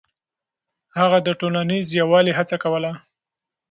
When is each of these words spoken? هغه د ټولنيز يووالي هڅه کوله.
هغه 0.99 1.17
د 1.23 1.29
ټولنيز 1.39 1.87
يووالي 2.01 2.33
هڅه 2.39 2.55
کوله. 2.63 2.91